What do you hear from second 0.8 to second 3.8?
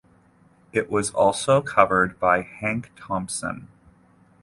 was also covered by Hank Thompson.